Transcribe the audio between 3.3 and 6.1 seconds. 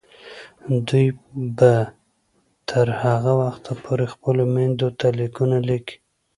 وخته پورې خپلو میندو ته لیکونه لیکي.